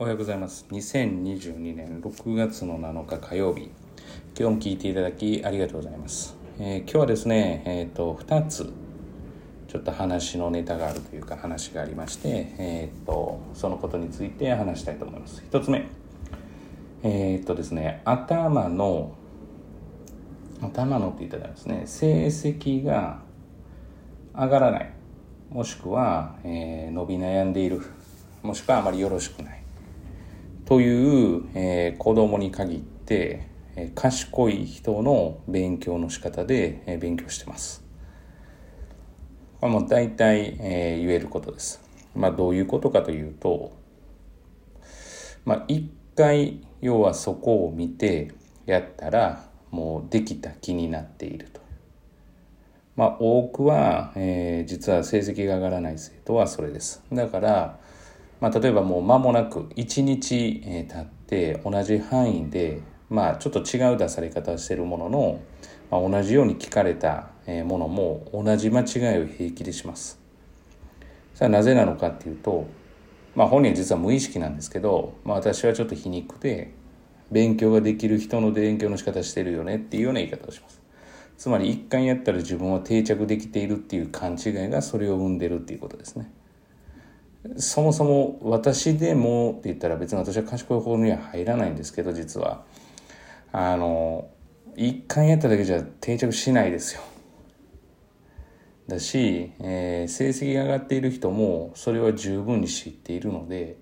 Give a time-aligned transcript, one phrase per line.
[0.00, 0.64] おはようございます。
[0.70, 3.72] 2022年6月の7日火曜日。
[4.38, 6.36] 今日も聞いていただきありがとうございます。
[6.60, 8.72] えー、今日はですね、えっ、ー、と、2つ、
[9.66, 15.42] ちょっと話のネタがあるというか話がありまして、えっ、ー、と、そのことについて話したいと思います。
[15.50, 15.88] 1つ目。
[17.02, 19.10] えっとですね、頭の、
[20.60, 23.22] 頭のって言ったらですね、成績が
[24.32, 24.92] 上がらない。
[25.50, 27.82] もしくは、え、伸び悩んでいる。
[28.44, 29.57] もしくはあまりよろしくない。
[30.68, 37.82] という、えー、子供に限って、えー、賢い人の勉強の仕方で、えー、勉強してます。
[39.62, 41.82] これも大体、えー、言えることです。
[42.14, 43.72] まあどういうことかというと、
[45.46, 48.34] まあ一回要はそこを見て
[48.66, 51.62] やったらもうできた気になっていると。
[52.94, 57.02] まあ多くは、えー、実は成績が上がらない生徒はそれです。
[57.10, 57.78] だから
[58.40, 62.80] まあ、例えばもう間もなく1日、え経って同じ範囲で、
[63.10, 65.40] まあ、ちょっと違う出され方をしてるものの、
[65.90, 67.30] まあ、同じように聞かれた
[67.64, 70.20] ものも同じ間違いを平気でします。
[71.34, 72.66] それはなぜなのかっていうと、
[73.34, 76.72] まあ、本人は実は無意識なんですけど、まあ、私はちょっと皮肉で
[77.30, 80.80] 勉強ができる人の勉強の仕方してるよねっていうような言い方をします。
[81.36, 86.30] つまり一回やったら自分は定着できているっていう勘違いがそれを生んでるっていうことですね。
[87.56, 92.64] そもそも私でもって言ったら別に私は賢い方には入らないんですけど実は。
[93.50, 94.28] あの
[94.76, 97.02] 一回やっただけじゃ定着しないですよ。
[98.86, 103.76] だし、えー、成績が上がっている人もそれは十分に知っているので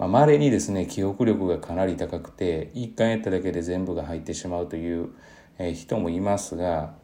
[0.00, 5.10] まあ、稀にですね記憶力がかなり高くて一回やっただけで全部が入ってしまうという、
[5.58, 6.94] え人もいますが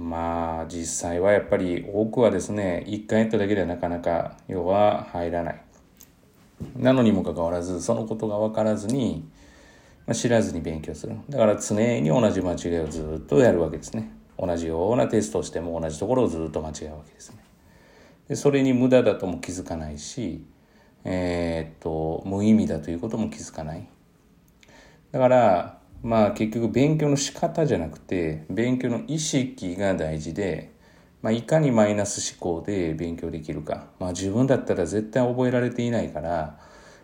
[0.00, 5.62] まあ実際はやっぱり多くはですね一回やっただけではなかなか要は入らない。
[6.76, 9.26] なのにもかかわらずそのことが分からずに、
[10.06, 11.16] まあ、知らずに勉強する。
[11.28, 14.10] だから常に同じ間違いをずっとやるわけですね。
[14.38, 17.36] 同じようなテストをしても同じところをずっと間違うわけですね。
[18.28, 20.44] でそれに無駄だとも気づかないし
[21.04, 23.86] えー、っと無意味だということも気づかない。
[25.12, 30.72] だからまあ結局勉強の仕方じゃなくて勉強の意識が大事で、
[31.20, 36.58] まあ、いかにマイナス思考で勉強できるか、まあ、自分だったら絶対覚えられていないから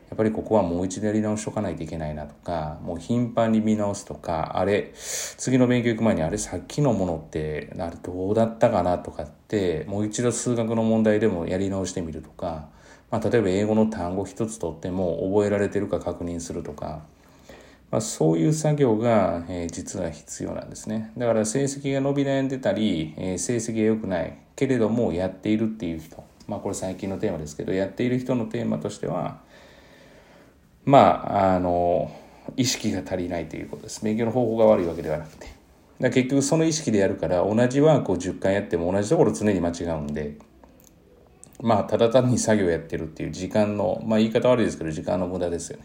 [0.09, 12.69] やっぱりここはもう一度やり直しとかないといけないなとかもう頻繁に見直すとかあれ次の勉強行く前にあれさっきのものってあれどうだったかなとかってもう一度数学の問題でもやり直してみるとか、
[13.11, 17.03] まあ、例えば英語の単語一つとっても覚えられてるか確認するとか
[17.91, 21.13] まあ、そういう作業が、えー、実は必要なんですね。
[21.17, 29.41] だから成績が伸び悩んでたり、えー、成績が良くないけれどもやっているっていう人、まあこれ最近のテーマですけど、やっている人のテーマとしては、
[30.85, 32.11] まあ、あの、
[32.57, 34.05] 意識が足りないということです。
[34.05, 35.49] 勉強の方法が悪いわけではなくて。
[36.01, 40.37] だ結局その意識でやるから同じワークを10回やっても同じところ常に間違うんで、
[41.61, 45.85] まあただ単に作業やってるっていう時間の、まあ言い方悪いですけど時間の無駄ですよね。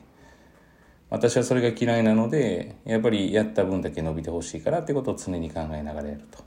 [1.11, 6.39] 私はそれが嫌いなのでやっぱりやった分だけ伸びてほしいからってことを常に考えながらやると。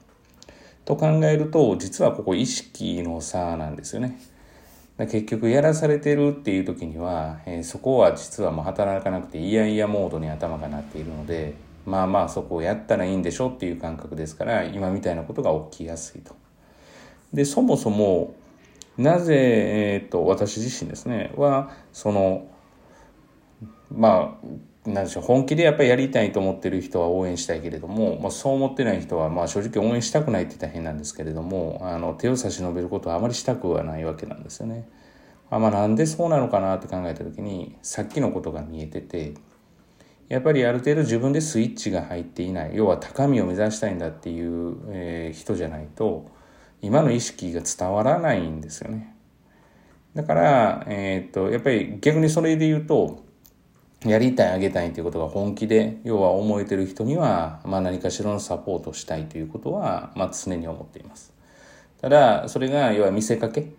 [0.86, 4.19] と考えると実はここ意識の差なんですよね。
[4.97, 11.54] 結局やらされてるっていう時には、えー、そこは実はもう働かなくていやいやモードに頭がなっているので
[11.84, 16.34] まあまあそこをやったらいいんでしょっていう感覚ですから今みたいなことが起きやすいと。
[17.32, 18.34] でそもそも
[18.97, 22.47] なぜ、えーと、と私自身ですねはその
[23.91, 34.87] まあなんでしょう本気でやっぱりやりたいと思ってる人は応援したいけれども、まあ、そう思ってない人はまあ正直応援したくないって言ったら変なんですけれどもあの手を差し伸べることはあまりしたくはないわけなんですよね。
[35.50, 39.34] あまあ、なんでそうなのかなって考えた時にさっきのことが見えてて
[40.28, 46.31] やっぱりある程度自分でスイッチが入っていない要は高みを目指したいんだっていう、えー、人じゃないと
[46.83, 49.15] 今の意識が伝わらないんですよね。
[50.15, 53.25] だから、えー、っとやっぱり逆にそれで言うと
[54.04, 61.33] やりたいあげたいということが本気で要は思えてる人には、まあ、何かしらのサポートしたいということは、まあ、常に思っています。
[62.01, 63.71] ただそれが要は見せかけ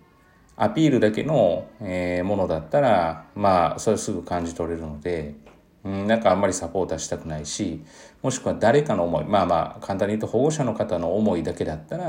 [0.57, 5.35] アピールだけの、えー、ものだったらまあそれすぐ感じ取れるので、
[5.83, 7.83] うん、なんかあんまりサポートはしたくないし
[8.23, 12.05] もしくは誰かの思いまあまあ簡単に言うと保護者の方の思いだけだったら、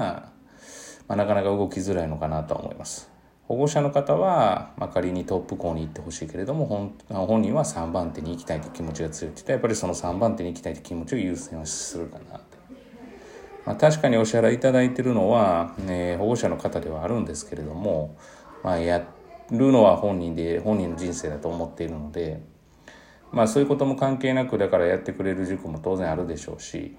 [1.06, 3.15] まあ、なかなか動きづらいのかなとは思います。
[3.48, 12.44] 保護者の方は、まあ、仮にトップ校に行ってほしいけれども本本人は3番手に行きたいという気持ちが強いって言ったらやっぱりその3番手に行きたいという気持ちを優先はするかなと。
[13.64, 18.16] まあ、確かにお支払いいただいてるのは、ね、保護者の方ではあるんですけれども、
[18.62, 19.04] まあ、や
[19.50, 22.40] るのは本人で本人の人生だと思っているので
[23.32, 26.96] まあそういうことも関係なくだからやってくれる塾も当然あるでしょうし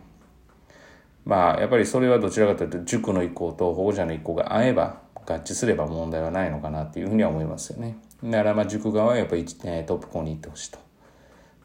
[1.26, 7.98] まあやっぱりそれはどちらかというと塾の意向と保護者の意向が合えば合致すれば問題はないのかなっていうふうには思いますよね。
[8.24, 10.80] だからまあ塾側はやっぱりトップ校に行ってほしいと。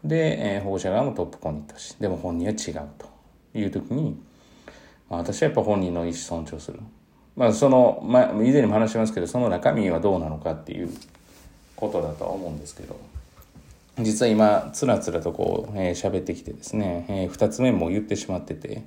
[0.05, 1.97] で、えー、保護者側もトップ校に行ってほしい。
[2.01, 3.09] でも本人は違うと
[3.59, 4.21] いう時に、
[5.09, 6.81] まあ、私はやっぱ本人の意思尊重する。
[7.37, 10.91] まあその、まあ、以前にも話しますけど、その中身はどうなのかっていう
[11.77, 12.97] ことだとは思うんですけど、
[13.99, 18.85] 実は今、つらつらとこう、えー、喋ってきてですね、えー、二つ目も言ってしまってて、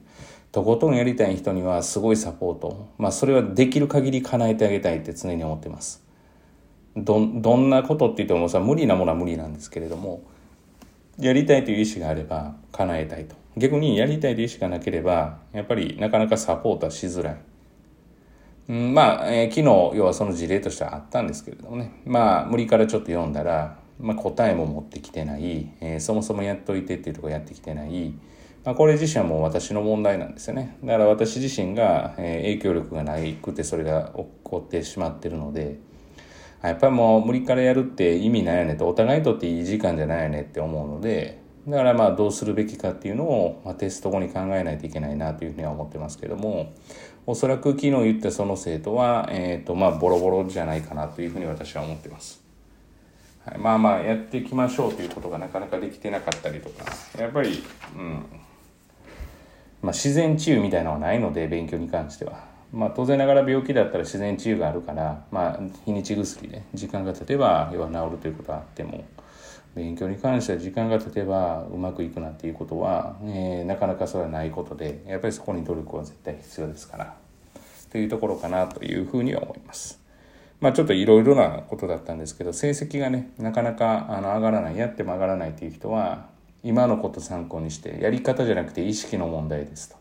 [0.51, 2.89] とことんやりたい人にはすごいサポート。
[2.97, 6.03] まあそれはできる限り叶えてあげたいって常に思ってます。
[6.95, 10.23] ど、どんなことって言ってもさ、無理なものは無理なんですけれども、
[11.19, 13.35] やりたいという意思があれば叶えたいと。
[13.57, 17.37] 逆にやりたいという意思がなければ、やっぱりなかなかサポートはしづらい。
[18.67, 21.91] まあ、えー、昨日、要はその事例としてはあったんですけれどもね。
[22.05, 28.13] まあ、無理からちょっと読んだら、まあ、答えも持ってきてない、えー、そもそもやっといてっていうとこやってきてない、
[28.63, 30.77] まあ、これ自身はもう私の問題なんですよね。
[30.83, 35.77] だから私自身が、影響力がないくてそれが起こってしまってるので、
[36.61, 46.73] やっぱりもう無理からやるって意味ないよねと、お互いにとっていい時間じゃないよねって思うので、だからまあどうするべきかっていうのを、まあ、テスト後に考えないといけないなというふうには思ってますけども、
[47.27, 52.44] おそらく昨日言ったその生徒は、え、ー、とまあボロボロじゃないかなというふうに私は思ってます。
[53.45, 56.85] はい、まあまあやっていきましょうということがなかなかできてなかったりとか、
[57.17, 57.63] やっぱり、
[57.95, 58.25] うん、
[59.81, 69.05] まあ、自然治癒みたいなのはないので勉強に関しては、まあ、当然ながら病気だったら自然治癒があるから、まあ、日にち薬で時間が経てば要は治るということはあっても
[69.75, 77.15] 勉強に関しては時間が経てばうまくいくなっていうことは、えー、なかなかそれはないことでやっぱりそこに努力は絶対必要ですから。
[77.91, 80.04] というところかなというふうには思います。
[80.59, 86.27] まあちょっといろいろなことだったんですけど成績がねなかなかあの上がらないやっても上がらないっていう人は
[86.63, 89.97] 今のこと参考にしてやり方じゃなくて意識の問題ですと。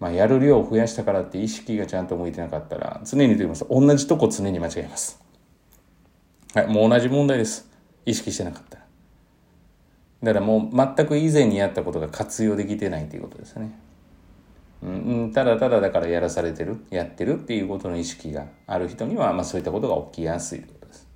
[0.00, 5.22] まあ、やる量を増やしたからって意識がちゃんと向いてなかったら常にと言います同じとこ常に間違えます。
[6.54, 7.70] はい、もう同じ問題です。
[8.06, 8.84] 意識してなかったら。
[10.22, 13.70] だからもう全く以前にやったことが活用できてないということですね。
[14.84, 21.08] うん、ただただだからやらされてる、やってるっていうことの意識がある人には、まあそういったことが起きやすいということです。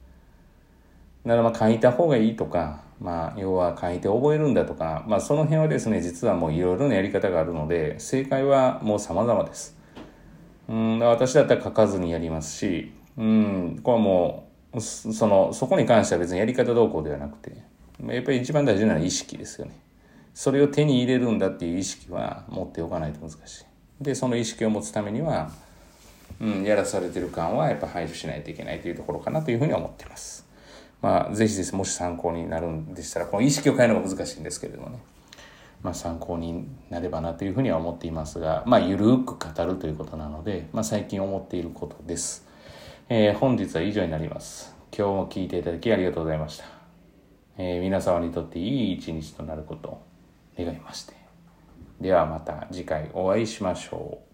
[1.26, 9.76] だからまあ書いた方がいいとか、まあ、要は書いて覚えるんだとか、まあ、その辺はですね、実はもういろいろなやり方があるので、正解はもう様々です。
[10.68, 17.62] うん、私だったら書かずにやりますし、うん、これはもう、その、そこに関しては別にやり方どうこうではなくて、
[18.04, 19.78] やっぱり一番大事なのは意識ですよね。
[20.38, 23.64] それを手に入れるんだっていう意識は持っておかないと難しい。
[24.00, 25.50] で、その意識を持つためには、
[26.40, 30.46] うん、やらされてる感はやっぱ排除しないといけないというところかなというふうに思っています。
[31.02, 35.00] まあ、ぜひですもし参考になるんでしたら、この意識を変えるのが難しいんですけれどもね、
[35.82, 42.46] まあ、参考になればなというふうには思っていますが、まあ、ゆるく語るということなので、まあ、最近思っていることです。
[43.08, 44.73] えー、本日は以上になります。
[44.96, 46.64] 今日も聞いていただきありがとうございました。
[47.56, 50.06] えー、皆様にとっていい一日となること
[50.58, 51.14] 願いまして。
[52.00, 54.27] ではまた次回お会いしましょう。